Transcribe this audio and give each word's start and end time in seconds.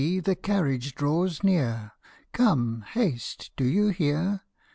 The 0.21 0.35
carriage 0.35 0.95
draws 0.95 1.43
near! 1.43 1.91
Come, 2.33 2.81
haste! 2.93 3.51
Do 3.55 3.63
you 3.65 3.89
hear 3.89 4.41